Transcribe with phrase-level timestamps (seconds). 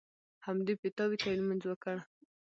[0.45, 1.95] همدې پیتاوي ته یې لمونځ وکړ.